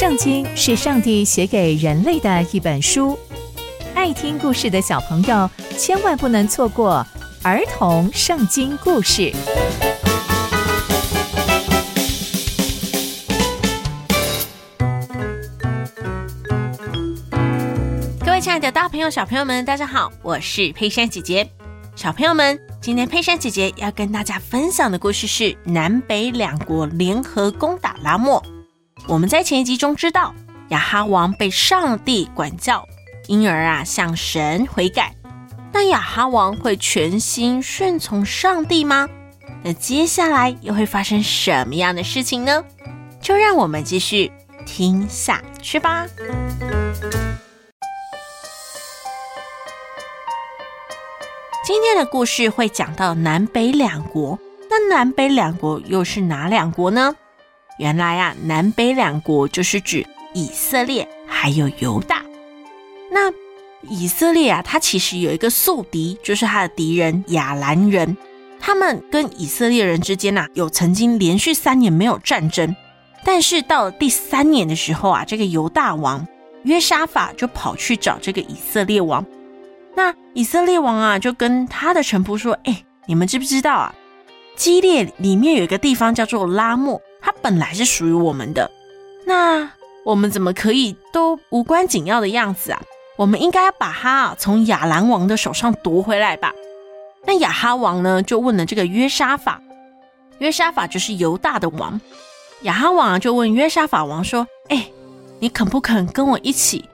[0.00, 3.18] 圣经是上帝写给人类的一本书，
[3.94, 7.06] 爱听故事的小朋友千万不能错过
[7.42, 9.30] 儿童圣经故事。
[18.24, 21.46] 各位亲爱的大朋友、小朋友们，大家好，我是佩珊姐姐。
[21.94, 28.42] 小朋友们，今天佩珊姐姐要跟大家分享的故事是南北两国联合攻打拉莫。
[29.06, 30.34] 我们在前一集中知道，
[30.68, 32.86] 亚哈王被上帝管教，
[33.26, 35.14] 因而啊向神悔改。
[35.72, 39.08] 那亚哈王会全心顺从上帝吗？
[39.62, 42.64] 那接下来又会发生什么样的事情呢？
[43.20, 44.30] 就让我们继续
[44.64, 46.06] 听下去吧。
[51.64, 54.38] 今天的故事会讲到南北两国，
[54.68, 57.14] 那南北两国又是哪两国呢？
[57.80, 62.22] 原来啊，南北两国就是指以色列还有犹大。
[63.10, 63.32] 那
[63.88, 68.14] 以色列啊，它其实有一个宿敌，就是他的敌人亚兰人。
[68.60, 72.76] 他们跟以色列人之间呐、啊，有曾经连续三年没有战争。
[73.24, 76.28] 但是到了第三年的时候啊，这个犹大王
[76.64, 79.24] 约沙法就跑去找这个以色列王。
[79.94, 83.94] 那以色列王啊，就跟他的臣仆说：“哎，你们知不知道啊？
[84.54, 88.70] 基列里面有一个地方叫做拉莫。”它本来是属于我们的，
[89.26, 89.70] 那
[90.04, 92.80] 我们怎么可以都无关紧要的样子啊？
[93.16, 96.52] 我们应该把它从亚兰王的手上夺回来吧？
[97.26, 99.60] 那亚哈王呢就问了这个约沙法，
[100.38, 102.00] 约沙法就是犹大的王，
[102.62, 104.90] 亚哈王就问约沙法王说：“哎，
[105.38, 106.88] 你肯不肯跟我一起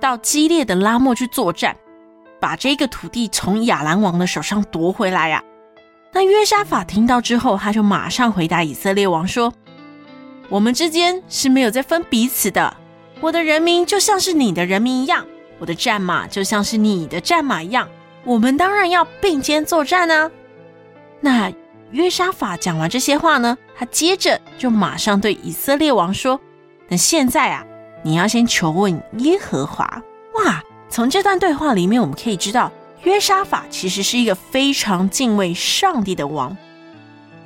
[0.00, 1.76] 到激烈的拉莫去作战，
[2.40, 5.44] 把这个土地从亚兰王的手上夺回来呀？”
[6.18, 9.54] 那约沙法听到之后，他就马上回答以色列王说
[10.50, 12.76] ：“我们之间是没有在分彼此的，
[13.20, 15.24] 我的人民就像是你的人民一样，
[15.60, 17.88] 我的战马就像是你的战马一样，
[18.24, 20.28] 我们当然要并肩作战啊。”
[21.22, 21.52] 那
[21.92, 26.40] 约沙法讲完这些话呢，他接着就马上对以色列王说
[26.90, 27.64] ：“那现在啊，
[28.02, 30.02] 你要先求问耶和华。”
[30.34, 30.60] 哇，
[30.90, 32.72] 从这段对话里面我们可以知道。
[33.02, 36.56] 约沙法其实是一个非常敬畏上帝的王。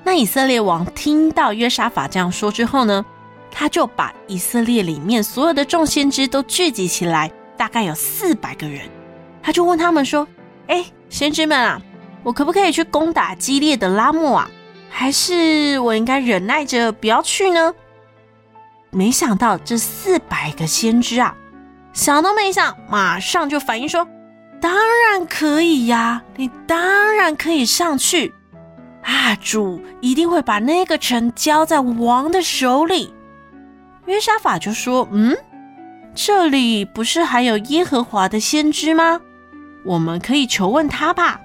[0.04, 3.04] 那以色列王听到约沙法这样说之后呢，
[3.50, 8.80] 他就把以色列里面所有的众先知都聚集起来，大概有四百个人。
[9.42, 10.26] 他就问他们说
[10.66, 11.80] ：“哎，先知们啊，
[12.22, 14.50] 我可不可以去攻打激烈的拉末啊？
[14.88, 17.74] 还是我应该忍耐着不要去呢？”
[18.91, 21.36] 没想到这四百个先知啊，
[21.92, 24.06] 想都没想，马上就反应说。
[24.62, 28.32] 当然可以呀，你当然可以上去
[29.02, 29.34] 啊！
[29.40, 33.12] 主一定会把那个城交在王的手里。
[34.06, 35.36] 约沙法就说：“嗯，
[36.14, 39.20] 这里不是还有耶和华的先知吗？
[39.84, 41.40] 我们可以求问他吧。”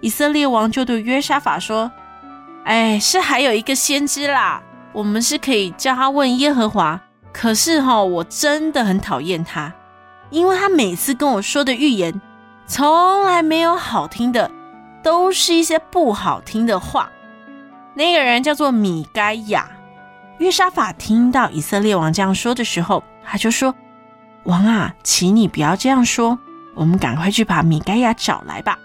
[0.00, 1.92] 以色列王就对约沙法说
[2.64, 4.62] ：“哎，是还有一个先知啦，
[4.94, 6.98] 我们是可以叫他问耶和华。
[7.30, 9.70] 可是哈，我真的很讨厌他。”
[10.32, 12.20] 因为他每次跟我说的预言，
[12.66, 14.50] 从来没有好听的，
[15.02, 17.10] 都是一些不好听的话。
[17.94, 19.70] 那个人叫做米该亚。
[20.38, 23.74] 约沙法听到以色列王这样说的时候，他就说
[24.44, 26.38] ：“王啊，请你不要这样说，
[26.74, 28.78] 我们赶快去把米该亚找来吧。”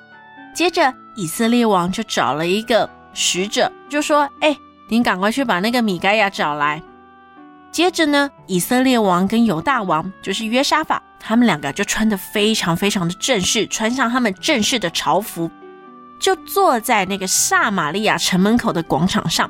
[0.54, 4.56] 接着，以色列王就找了一个使者，就说：“哎，
[4.90, 6.84] 你赶快去把那个米该亚找来。”
[7.72, 11.02] 接着呢，以色列王跟犹大王，就是约沙法。
[11.20, 15.50] 他们两个就穿的非常非常的正式，穿上他们正式的朝服，
[16.20, 19.50] 就坐在那个撒玛利亚城门口的广场上。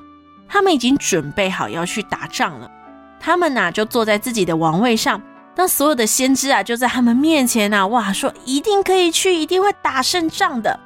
[0.49, 2.71] 他们已经准备好要去打仗了。
[3.19, 5.21] 他们呐就坐在自己的王位上，
[5.55, 10.79] 那所有的先知啊就在他们面前呐，哇，说一定可以去，一定会打胜仗的。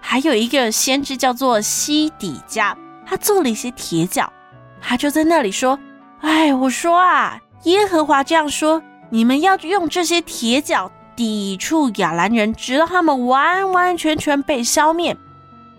[0.00, 4.32] 还有一个先知叫做西底家，他做了一些铁脚，
[4.80, 5.78] 他就在那里说
[6.22, 8.82] ：“哎，我说啊，耶和华这样说。”
[9.12, 15.14] 你们要用这些铁脚抵触亚兰人，直到他们完完全全被消灭。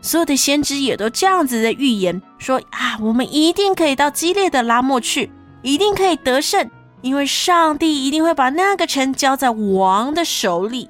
[0.03, 5.31] 所有的先知也都这样子的预言说啊，我们一定可以到激烈的拉莫去，
[5.63, 6.69] 一定可以得胜，
[7.01, 10.87] 因为上帝一定会把那个城交在王的手里。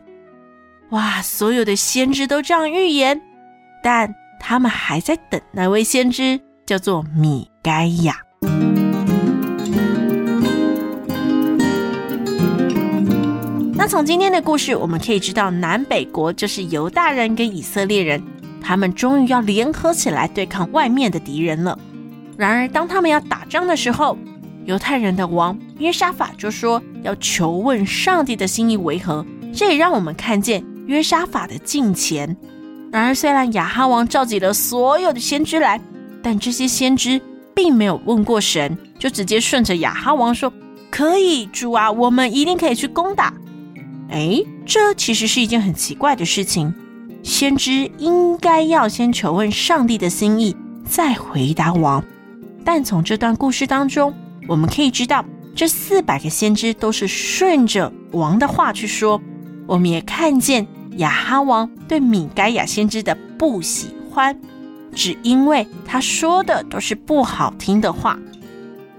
[0.90, 3.22] 哇，所有的先知都这样预言，
[3.82, 8.18] 但他们还在等那位先知，叫做米该亚。
[13.84, 18.24] 那从今天的故事，我们可以知道，南北国就是犹大人跟以色列人，
[18.62, 21.78] 他们终于要联合起来对抗外面的敌人了。
[22.38, 24.18] 然而，当他们要打仗的时候，
[24.64, 32.34] 犹太人的王约沙法就说要求问上帝的心意为何，这也让我们看见约沙法的敬虔。
[32.90, 35.78] 然而，虽然亚哈王召集了所有的先知来，
[36.22, 37.20] 但这些先知
[37.54, 40.50] 并没有问过神，就直接顺着亚哈王说
[40.90, 43.34] ：“可以，主啊，我们一定可以去攻打。”
[44.14, 46.72] 哎，这其实是一件很奇怪的事情。
[47.24, 50.56] 先知应该要先求问上帝的心意，
[50.88, 52.04] 再回答王。
[52.64, 54.14] 但从这段故事当中，
[54.48, 55.26] 我们可以知道，
[55.56, 59.20] 这四百个先知都是顺着王的话去说。
[59.66, 60.68] 我们也看见
[60.98, 64.40] 亚哈王对米该亚先知的不喜欢，
[64.94, 68.20] 只因为他说的都是不好听的话。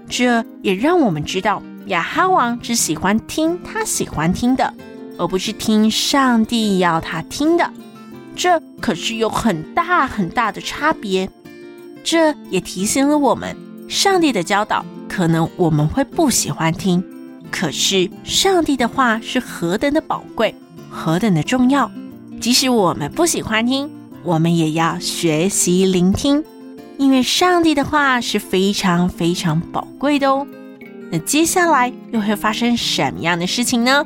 [0.09, 4.73] 这也让我们知道，亚哈王只喜欢听他喜欢听的，
[5.17, 7.71] 而不是听上帝要他听的。
[8.35, 11.29] 这可是有很大很大的差别。
[12.03, 13.55] 这也提醒了我们，
[13.87, 17.03] 上帝的教导可能我们会不喜欢听，
[17.49, 20.53] 可是上帝的话是何等的宝贵，
[20.89, 21.89] 何等的重要。
[22.39, 23.89] 即使我们不喜欢听，
[24.23, 26.43] 我们也要学习聆听，
[26.97, 30.45] 因为上帝的话是非常非常宝贵的哦。
[31.09, 34.05] 那接下来又会发生什么样的事情呢？